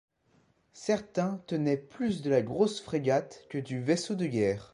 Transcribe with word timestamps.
Certains 0.73 1.43
tenaient 1.45 1.77
plus 1.77 2.23
de 2.23 2.31
la 2.31 2.41
grosse 2.41 2.81
frégate 2.81 3.45
que 3.51 3.59
du 3.59 3.79
vaisseau 3.83 4.15
de 4.15 4.25
guerre. 4.25 4.69